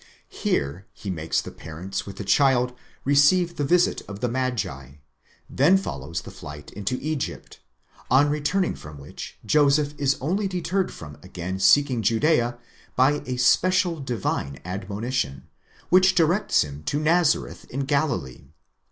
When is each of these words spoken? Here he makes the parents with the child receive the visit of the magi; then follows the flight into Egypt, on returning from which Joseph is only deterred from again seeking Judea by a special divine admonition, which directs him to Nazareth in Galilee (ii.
Here 0.29 0.87
he 0.93 1.11
makes 1.11 1.41
the 1.41 1.51
parents 1.51 2.07
with 2.07 2.15
the 2.15 2.23
child 2.23 2.73
receive 3.05 3.57
the 3.57 3.63
visit 3.63 4.01
of 4.07 4.19
the 4.19 4.27
magi; 4.27 4.93
then 5.47 5.77
follows 5.77 6.21
the 6.21 6.31
flight 6.31 6.73
into 6.73 6.97
Egypt, 6.99 7.59
on 8.09 8.27
returning 8.27 8.73
from 8.73 8.97
which 8.97 9.37
Joseph 9.45 9.93
is 9.99 10.17
only 10.19 10.47
deterred 10.47 10.91
from 10.91 11.19
again 11.21 11.59
seeking 11.59 12.01
Judea 12.01 12.57
by 12.95 13.21
a 13.27 13.37
special 13.37 13.99
divine 13.99 14.59
admonition, 14.65 15.43
which 15.89 16.15
directs 16.15 16.63
him 16.63 16.81
to 16.85 16.99
Nazareth 16.99 17.69
in 17.69 17.81
Galilee 17.81 18.37
(ii. 18.45 18.53